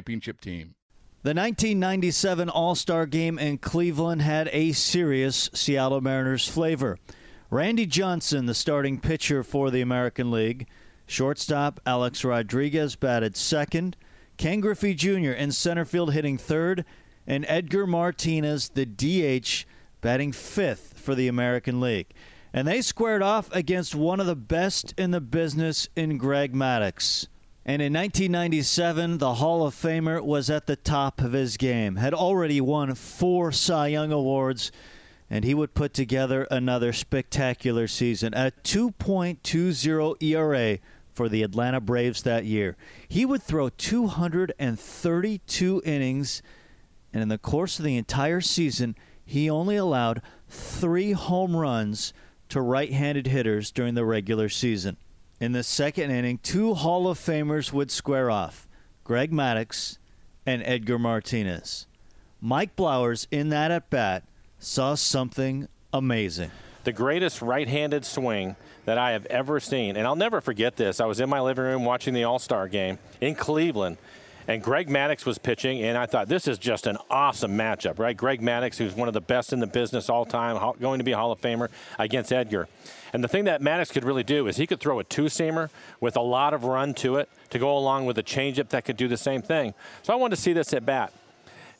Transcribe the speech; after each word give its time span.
championship 0.00 0.40
team. 0.40 0.74
The 1.22 1.34
1997 1.34 2.48
All 2.48 2.74
Star 2.74 3.04
game 3.04 3.38
in 3.38 3.58
Cleveland 3.58 4.22
had 4.22 4.48
a 4.52 4.72
serious 4.72 5.50
Seattle 5.52 6.00
Mariners 6.00 6.48
flavor. 6.48 6.98
Randy 7.50 7.84
Johnson, 7.84 8.46
the 8.46 8.54
starting 8.54 8.98
pitcher 8.98 9.42
for 9.42 9.70
the 9.70 9.82
American 9.82 10.30
League, 10.30 10.66
shortstop 11.06 11.80
Alex 11.84 12.24
Rodriguez 12.24 12.96
batted 12.96 13.36
second, 13.36 13.96
Ken 14.38 14.60
Griffey 14.60 14.94
Jr. 14.94 15.32
in 15.32 15.52
center 15.52 15.84
field 15.84 16.14
hitting 16.14 16.38
third, 16.38 16.86
and 17.26 17.44
Edgar 17.46 17.86
Martinez, 17.86 18.70
the 18.70 18.86
DH, 18.86 19.66
batting 20.00 20.32
fifth 20.32 20.98
for 20.98 21.14
the 21.14 21.28
American 21.28 21.80
League 21.80 22.14
and 22.52 22.66
they 22.66 22.82
squared 22.82 23.22
off 23.22 23.48
against 23.52 23.94
one 23.94 24.18
of 24.18 24.26
the 24.26 24.34
best 24.34 24.92
in 24.98 25.10
the 25.12 25.20
business 25.20 25.88
in 25.94 26.18
Greg 26.18 26.52
Maddux. 26.52 27.28
And 27.64 27.80
in 27.82 27.92
1997, 27.92 29.18
the 29.18 29.34
Hall 29.34 29.66
of 29.66 29.74
Famer 29.74 30.24
was 30.24 30.48
at 30.48 30.66
the 30.66 30.76
top 30.76 31.20
of 31.20 31.32
his 31.32 31.58
game, 31.58 31.96
had 31.96 32.14
already 32.14 32.58
won 32.60 32.94
four 32.94 33.50
Cy 33.52 33.88
Young 33.88 34.12
Awards, 34.12 34.72
and 35.28 35.44
he 35.44 35.52
would 35.54 35.74
put 35.74 35.92
together 35.92 36.46
another 36.50 36.94
spectacular 36.94 37.86
season. 37.86 38.32
A 38.34 38.52
2.20 38.64 40.22
ERA 40.22 40.78
for 41.12 41.28
the 41.28 41.42
Atlanta 41.42 41.82
Braves 41.82 42.22
that 42.22 42.46
year. 42.46 42.78
He 43.08 43.26
would 43.26 43.42
throw 43.42 43.68
232 43.68 45.82
innings, 45.84 46.40
and 47.12 47.22
in 47.22 47.28
the 47.28 47.36
course 47.36 47.78
of 47.78 47.84
the 47.84 47.98
entire 47.98 48.40
season, 48.40 48.96
he 49.22 49.50
only 49.50 49.76
allowed 49.76 50.22
three 50.48 51.12
home 51.12 51.54
runs 51.54 52.14
to 52.48 52.62
right 52.62 52.92
handed 52.92 53.26
hitters 53.26 53.70
during 53.70 53.92
the 53.94 54.06
regular 54.06 54.48
season. 54.48 54.96
In 55.40 55.52
the 55.52 55.62
second 55.62 56.10
inning, 56.10 56.36
two 56.42 56.74
Hall 56.74 57.08
of 57.08 57.18
Famers 57.18 57.72
would 57.72 57.90
square 57.90 58.30
off 58.30 58.68
Greg 59.04 59.32
Maddux 59.32 59.96
and 60.44 60.62
Edgar 60.66 60.98
Martinez. 60.98 61.86
Mike 62.42 62.76
Blowers, 62.76 63.26
in 63.30 63.48
that 63.48 63.70
at 63.70 63.88
bat, 63.88 64.22
saw 64.58 64.94
something 64.94 65.66
amazing. 65.94 66.50
The 66.84 66.92
greatest 66.92 67.40
right 67.40 67.66
handed 67.66 68.04
swing 68.04 68.56
that 68.84 68.98
I 68.98 69.12
have 69.12 69.24
ever 69.26 69.60
seen. 69.60 69.96
And 69.96 70.06
I'll 70.06 70.14
never 70.14 70.42
forget 70.42 70.76
this. 70.76 71.00
I 71.00 71.06
was 71.06 71.20
in 71.20 71.30
my 71.30 71.40
living 71.40 71.64
room 71.64 71.86
watching 71.86 72.12
the 72.12 72.24
All 72.24 72.38
Star 72.38 72.68
game 72.68 72.98
in 73.22 73.34
Cleveland 73.34 73.96
and 74.48 74.62
Greg 74.62 74.88
Maddux 74.88 75.24
was 75.24 75.38
pitching, 75.38 75.82
and 75.82 75.96
I 75.96 76.06
thought 76.06 76.28
this 76.28 76.48
is 76.48 76.58
just 76.58 76.86
an 76.86 76.96
awesome 77.10 77.56
matchup, 77.56 77.98
right? 77.98 78.16
Greg 78.16 78.40
Maddux, 78.40 78.76
who's 78.76 78.94
one 78.94 79.08
of 79.08 79.14
the 79.14 79.20
best 79.20 79.52
in 79.52 79.60
the 79.60 79.66
business 79.66 80.08
all 80.08 80.24
time, 80.24 80.56
going 80.80 80.98
to 80.98 81.04
be 81.04 81.12
a 81.12 81.16
Hall 81.16 81.32
of 81.32 81.40
Famer, 81.40 81.68
against 81.98 82.32
Edgar. 82.32 82.68
And 83.12 83.24
the 83.24 83.28
thing 83.28 83.44
that 83.44 83.60
Maddux 83.60 83.90
could 83.92 84.04
really 84.04 84.22
do 84.22 84.46
is 84.46 84.56
he 84.56 84.66
could 84.66 84.80
throw 84.80 84.98
a 84.98 85.04
two 85.04 85.24
seamer 85.24 85.70
with 86.00 86.16
a 86.16 86.20
lot 86.20 86.54
of 86.54 86.64
run 86.64 86.94
to 86.94 87.16
it 87.16 87.28
to 87.50 87.58
go 87.58 87.76
along 87.76 88.06
with 88.06 88.18
a 88.18 88.22
changeup 88.22 88.68
that 88.70 88.84
could 88.84 88.96
do 88.96 89.08
the 89.08 89.16
same 89.16 89.42
thing. 89.42 89.74
So 90.02 90.12
I 90.12 90.16
wanted 90.16 90.36
to 90.36 90.42
see 90.42 90.52
this 90.52 90.72
at 90.72 90.86
bat. 90.86 91.12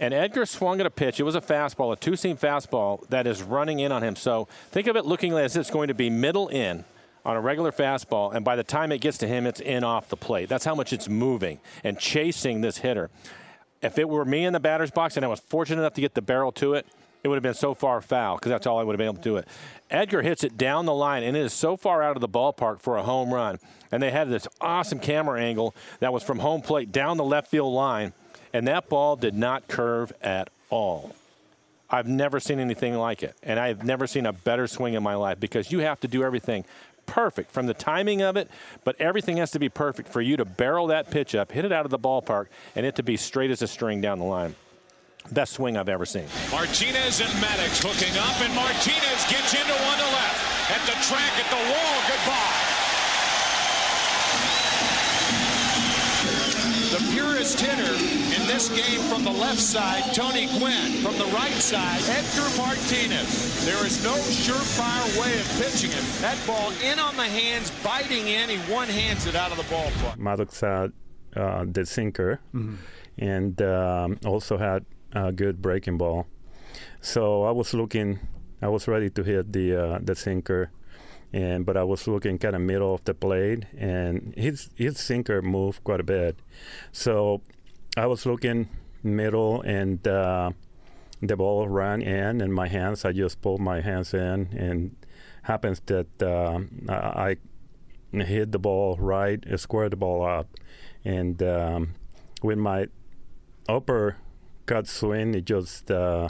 And 0.00 0.14
Edgar 0.14 0.46
swung 0.46 0.80
at 0.80 0.86
a 0.86 0.90
pitch. 0.90 1.18
It 1.18 1.24
was 1.24 1.34
a 1.34 1.40
fastball, 1.40 1.92
a 1.92 1.96
two 1.96 2.16
seam 2.16 2.36
fastball 2.36 3.06
that 3.08 3.26
is 3.26 3.42
running 3.42 3.80
in 3.80 3.90
on 3.90 4.02
him. 4.02 4.14
So 4.14 4.46
think 4.70 4.86
of 4.86 4.96
it 4.96 5.04
looking 5.04 5.32
as 5.34 5.56
it's 5.56 5.70
going 5.70 5.88
to 5.88 5.94
be 5.94 6.08
middle 6.08 6.48
in 6.48 6.84
on 7.28 7.36
a 7.36 7.40
regular 7.42 7.70
fastball, 7.70 8.34
and 8.34 8.42
by 8.42 8.56
the 8.56 8.64
time 8.64 8.90
it 8.90 9.02
gets 9.02 9.18
to 9.18 9.28
him, 9.28 9.46
it's 9.46 9.60
in 9.60 9.84
off 9.84 10.08
the 10.08 10.16
plate. 10.16 10.48
That's 10.48 10.64
how 10.64 10.74
much 10.74 10.94
it's 10.94 11.10
moving 11.10 11.60
and 11.84 11.98
chasing 11.98 12.62
this 12.62 12.78
hitter. 12.78 13.10
If 13.82 13.98
it 13.98 14.08
were 14.08 14.24
me 14.24 14.46
in 14.46 14.54
the 14.54 14.60
batter's 14.60 14.90
box 14.90 15.14
and 15.14 15.26
I 15.26 15.28
was 15.28 15.38
fortunate 15.38 15.82
enough 15.82 15.92
to 15.94 16.00
get 16.00 16.14
the 16.14 16.22
barrel 16.22 16.52
to 16.52 16.72
it, 16.72 16.86
it 17.22 17.28
would 17.28 17.34
have 17.34 17.42
been 17.42 17.52
so 17.52 17.74
far 17.74 18.00
foul 18.00 18.36
because 18.36 18.48
that's 18.48 18.66
all 18.66 18.78
I 18.78 18.82
would 18.82 18.94
have 18.94 18.98
been 18.98 19.08
able 19.08 19.16
to 19.16 19.22
do 19.22 19.36
it. 19.36 19.46
Edgar 19.90 20.22
hits 20.22 20.42
it 20.42 20.56
down 20.56 20.86
the 20.86 20.94
line, 20.94 21.22
and 21.22 21.36
it 21.36 21.40
is 21.40 21.52
so 21.52 21.76
far 21.76 22.02
out 22.02 22.16
of 22.16 22.22
the 22.22 22.28
ballpark 22.28 22.80
for 22.80 22.96
a 22.96 23.02
home 23.02 23.32
run. 23.32 23.58
And 23.92 24.02
they 24.02 24.10
had 24.10 24.30
this 24.30 24.48
awesome 24.58 24.98
camera 24.98 25.38
angle 25.38 25.74
that 26.00 26.14
was 26.14 26.22
from 26.22 26.38
home 26.38 26.62
plate 26.62 26.92
down 26.92 27.18
the 27.18 27.24
left 27.24 27.50
field 27.50 27.74
line, 27.74 28.14
and 28.54 28.66
that 28.68 28.88
ball 28.88 29.16
did 29.16 29.34
not 29.34 29.68
curve 29.68 30.14
at 30.22 30.48
all. 30.70 31.14
I've 31.90 32.08
never 32.08 32.40
seen 32.40 32.58
anything 32.58 32.94
like 32.94 33.22
it, 33.22 33.36
and 33.42 33.60
I've 33.60 33.84
never 33.84 34.06
seen 34.06 34.24
a 34.24 34.32
better 34.32 34.66
swing 34.66 34.94
in 34.94 35.02
my 35.02 35.14
life 35.14 35.38
because 35.38 35.70
you 35.70 35.80
have 35.80 36.00
to 36.00 36.08
do 36.08 36.22
everything 36.22 36.64
perfect 37.08 37.50
from 37.50 37.66
the 37.66 37.74
timing 37.74 38.22
of 38.22 38.36
it, 38.36 38.48
but 38.84 38.94
everything 39.00 39.38
has 39.38 39.50
to 39.50 39.58
be 39.58 39.68
perfect 39.68 40.08
for 40.08 40.20
you 40.20 40.36
to 40.36 40.44
barrel 40.44 40.86
that 40.86 41.10
pitch 41.10 41.34
up, 41.34 41.50
hit 41.50 41.64
it 41.64 41.72
out 41.72 41.84
of 41.84 41.90
the 41.90 41.98
ballpark, 41.98 42.46
and 42.76 42.86
it 42.86 42.94
to 42.94 43.02
be 43.02 43.16
straight 43.16 43.50
as 43.50 43.60
a 43.62 43.66
string 43.66 44.00
down 44.00 44.20
the 44.20 44.24
line. 44.24 44.54
Best 45.32 45.54
swing 45.54 45.76
I've 45.76 45.88
ever 45.88 46.06
seen. 46.06 46.26
Martinez 46.50 47.20
and 47.20 47.30
Maddux 47.42 47.82
hooking 47.82 48.16
up, 48.16 48.40
and 48.40 48.54
Martinez 48.54 49.26
gets 49.28 49.52
into 49.52 49.74
one 49.84 49.98
to 49.98 50.08
left. 50.14 50.70
At 50.70 50.86
the 50.86 50.96
track, 51.04 51.32
at 51.36 51.50
the 51.50 51.72
wall, 51.72 52.00
goodbye. 52.08 52.77
The 56.88 57.04
purest 57.12 57.60
hitter 57.60 57.92
in 57.92 58.46
this 58.48 58.70
game 58.70 59.00
from 59.10 59.22
the 59.22 59.30
left 59.30 59.58
side, 59.60 60.14
Tony 60.14 60.46
Gwynn. 60.58 61.02
From 61.02 61.18
the 61.18 61.30
right 61.34 61.52
side, 61.52 62.00
Edgar 62.08 62.48
Martinez. 62.56 63.64
There 63.66 63.84
is 63.84 64.02
no 64.02 64.14
surefire 64.14 65.20
way 65.20 65.38
of 65.38 65.46
pitching 65.60 65.90
it. 65.90 66.02
That 66.22 66.38
ball 66.46 66.72
in 66.82 66.98
on 66.98 67.14
the 67.16 67.24
hands, 67.24 67.70
biting 67.84 68.28
in. 68.28 68.48
He 68.48 68.56
one-hands 68.72 69.26
it 69.26 69.34
out 69.34 69.50
of 69.50 69.58
the 69.58 69.64
ballpark. 69.64 70.16
Maddux 70.16 70.60
had 70.62 70.92
uh, 71.36 71.66
the 71.68 71.84
sinker 71.84 72.40
mm-hmm. 72.54 72.76
and 73.18 73.60
um, 73.60 74.18
also 74.24 74.56
had 74.56 74.86
a 75.12 75.30
good 75.30 75.60
breaking 75.60 75.98
ball. 75.98 76.26
So 77.02 77.42
I 77.42 77.50
was 77.50 77.74
looking, 77.74 78.18
I 78.62 78.68
was 78.68 78.88
ready 78.88 79.10
to 79.10 79.22
hit 79.22 79.52
the 79.52 79.76
uh, 79.76 79.98
the 80.02 80.16
sinker 80.16 80.70
and 81.32 81.66
but 81.66 81.76
I 81.76 81.84
was 81.84 82.06
looking 82.06 82.38
kind 82.38 82.56
of 82.56 82.62
middle 82.62 82.94
of 82.94 83.04
the 83.04 83.14
plate, 83.14 83.64
and 83.76 84.34
his 84.36 84.70
his 84.74 84.98
sinker 84.98 85.42
moved 85.42 85.84
quite 85.84 86.00
a 86.00 86.04
bit, 86.04 86.36
so 86.92 87.42
I 87.96 88.06
was 88.06 88.24
looking 88.26 88.68
middle, 89.02 89.60
and 89.62 90.06
uh, 90.06 90.50
the 91.20 91.36
ball 91.36 91.68
ran 91.68 92.02
in, 92.02 92.40
and 92.40 92.54
my 92.54 92.68
hands. 92.68 93.04
I 93.04 93.12
just 93.12 93.40
pulled 93.40 93.60
my 93.60 93.80
hands 93.80 94.14
in, 94.14 94.48
and 94.56 94.96
happens 95.42 95.80
that 95.86 96.22
uh, 96.22 96.60
I 96.88 97.36
hit 98.12 98.52
the 98.52 98.58
ball 98.58 98.96
right, 98.98 99.42
squared 99.58 99.92
the 99.92 99.96
ball 99.96 100.24
up, 100.24 100.48
and 101.04 101.42
um, 101.42 101.94
with 102.42 102.58
my 102.58 102.88
upper 103.68 104.16
cut 104.66 104.86
swing, 104.86 105.34
it 105.34 105.44
just 105.44 105.90
uh, 105.90 106.28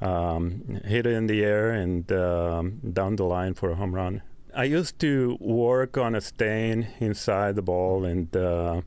um, 0.00 0.80
hit 0.84 1.06
it 1.06 1.12
in 1.12 1.26
the 1.26 1.44
air 1.44 1.70
and 1.70 2.10
um, 2.12 2.80
down 2.92 3.16
the 3.16 3.24
line 3.24 3.54
for 3.54 3.70
a 3.70 3.74
home 3.74 3.94
run. 3.94 4.22
I 4.54 4.64
used 4.64 4.98
to 5.00 5.36
work 5.40 5.98
on 5.98 6.14
a 6.14 6.20
stain 6.20 6.88
inside 6.98 7.56
the 7.56 7.62
ball, 7.62 8.04
and 8.04 8.34
uh, 8.34 8.82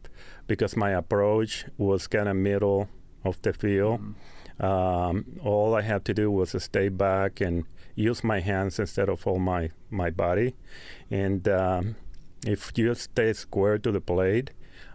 because 0.48 0.76
my 0.76 0.92
approach 0.92 1.66
was 1.78 2.08
kind 2.08 2.28
of 2.28 2.36
middle 2.36 2.90
of 3.24 3.40
the 3.44 3.54
field, 3.54 4.02
mm-hmm. 4.02 4.66
um, 4.66 5.26
all 5.44 5.76
I 5.76 5.82
had 5.82 6.06
to 6.06 6.14
do 6.14 6.32
was 6.32 6.52
to 6.52 6.60
stay 6.60 6.90
back 6.90 7.40
and 7.40 7.66
use 7.94 8.24
my 8.24 8.40
hands 8.40 8.80
instead 8.80 9.10
of 9.10 9.28
all 9.28 9.38
my 9.38 9.70
my 9.92 10.10
body. 10.10 10.56
And 11.12 11.48
um, 11.48 11.96
if 12.46 12.72
you 12.76 12.96
stay 12.96 13.34
square 13.34 13.78
to 13.78 13.92
the 13.92 14.02
plate, 14.02 14.52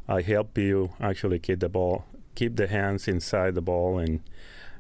I 0.09 0.23
help 0.23 0.59
you 0.59 0.91
actually 1.01 1.39
keep 1.39 1.61
the 1.61 1.69
ball, 1.69 2.05
keep 2.35 2.57
the 2.57 2.67
hands 2.67 3.07
inside 3.07 3.55
the 3.55 3.63
ball, 3.63 3.99
and 3.99 4.21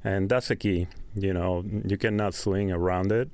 and 0.04 0.28
that's 0.28 0.48
the 0.48 0.56
key. 0.56 0.86
You 1.14 1.32
know, 1.32 1.64
you 1.84 1.96
cannot 1.96 2.34
swing 2.34 2.70
around 2.70 3.10
it. 3.10 3.30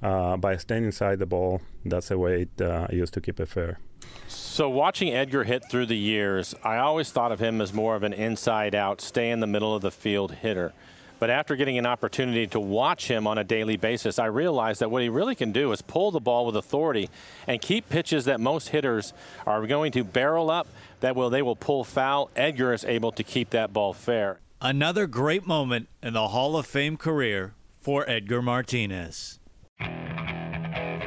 Uh, 0.00 0.36
by 0.36 0.56
staying 0.56 0.84
inside 0.84 1.18
the 1.18 1.26
ball, 1.26 1.60
that's 1.84 2.08
the 2.08 2.18
way 2.18 2.42
it, 2.42 2.62
uh, 2.62 2.86
used 2.90 3.12
to 3.14 3.20
keep 3.20 3.40
it 3.40 3.48
fair. 3.48 3.80
So 4.28 4.68
watching 4.68 5.12
Edgar 5.12 5.44
hit 5.44 5.64
through 5.68 5.86
the 5.86 5.96
years, 5.96 6.54
I 6.62 6.78
always 6.78 7.10
thought 7.10 7.32
of 7.32 7.40
him 7.40 7.60
as 7.60 7.72
more 7.72 7.96
of 7.96 8.04
an 8.04 8.12
inside 8.12 8.74
out, 8.74 9.00
stay 9.00 9.30
in 9.30 9.40
the 9.40 9.46
middle 9.46 9.74
of 9.74 9.82
the 9.82 9.90
field 9.90 10.32
hitter. 10.32 10.72
But 11.18 11.30
after 11.30 11.56
getting 11.56 11.78
an 11.78 11.86
opportunity 11.86 12.46
to 12.48 12.60
watch 12.60 13.08
him 13.08 13.26
on 13.26 13.38
a 13.38 13.44
daily 13.44 13.76
basis, 13.76 14.20
I 14.20 14.26
realized 14.26 14.80
that 14.80 14.90
what 14.90 15.02
he 15.02 15.08
really 15.08 15.34
can 15.34 15.50
do 15.50 15.72
is 15.72 15.82
pull 15.82 16.12
the 16.12 16.20
ball 16.20 16.46
with 16.46 16.54
authority 16.54 17.10
and 17.48 17.60
keep 17.60 17.88
pitches 17.88 18.26
that 18.26 18.38
most 18.38 18.68
hitters 18.68 19.12
are 19.44 19.66
going 19.66 19.90
to 19.92 20.04
barrel 20.04 20.48
up 20.48 20.68
that 21.00 21.16
will 21.16 21.30
they 21.30 21.42
will 21.42 21.56
pull 21.56 21.82
foul. 21.82 22.30
Edgar 22.36 22.72
is 22.72 22.84
able 22.84 23.10
to 23.12 23.24
keep 23.24 23.50
that 23.50 23.72
ball 23.72 23.92
fair. 23.92 24.38
Another 24.60 25.06
great 25.06 25.46
moment 25.46 25.88
in 26.02 26.14
the 26.14 26.26
Hall 26.26 26.56
of 26.56 26.66
Fame 26.66 26.96
career 26.96 27.54
for 27.76 28.04
Edgar 28.10 28.42
Martinez. 28.42 29.38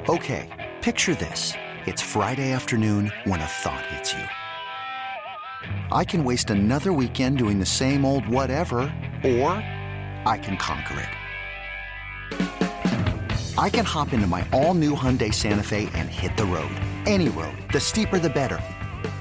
Okay, 0.08 0.72
picture 0.80 1.16
this. 1.16 1.52
It's 1.86 2.02
Friday 2.02 2.54
afternoon 2.54 3.12
when 3.26 3.42
a 3.42 3.46
thought 3.46 3.86
hits 3.88 4.14
you. 4.14 4.24
I 5.92 6.06
can 6.06 6.24
waste 6.24 6.50
another 6.50 6.94
weekend 6.94 7.40
doing 7.40 7.60
the 7.60 7.66
same 7.66 8.06
old 8.06 8.26
whatever, 8.26 8.84
or 9.26 9.52
I 10.26 10.40
can 10.42 10.56
conquer 10.56 11.00
it. 11.02 11.10
I 13.58 13.70
can 13.70 13.84
hop 13.84 14.14
into 14.14 14.28
my 14.28 14.48
all 14.54 14.74
new 14.74 14.96
Hyundai 14.96 15.34
Santa 15.34 15.64
Fe 15.64 15.90
and 15.94 16.08
hit 16.08 16.38
the 16.38 16.46
road. 16.46 16.72
Any 17.06 17.28
road. 17.28 17.58
The 17.74 17.82
steeper, 17.82 18.18
the 18.18 18.30
better. 18.30 18.62